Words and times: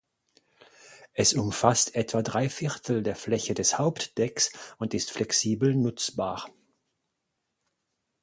Es 1.13 1.35
umfasst 1.35 1.93
etwa 1.93 2.23
dreiviertel 2.23 3.03
der 3.03 3.15
Fläche 3.15 3.53
des 3.53 3.77
Hauptdecks 3.77 4.51
und 4.79 4.95
ist 4.95 5.11
flexibel 5.11 5.75
nutzbar. 5.75 6.49